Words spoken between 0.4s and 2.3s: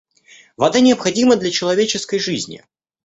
Вода необходима для человеческой